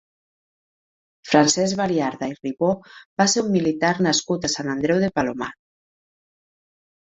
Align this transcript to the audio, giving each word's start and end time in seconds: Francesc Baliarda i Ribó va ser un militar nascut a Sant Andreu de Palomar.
Francesc 1.31 1.77
Baliarda 1.81 2.29
i 2.31 2.33
Ribó 2.47 2.69
va 3.23 3.27
ser 3.35 3.43
un 3.49 3.53
militar 3.57 3.93
nascut 4.07 4.49
a 4.49 4.53
Sant 4.55 4.73
Andreu 4.75 5.05
de 5.05 5.13
Palomar. 5.21 5.51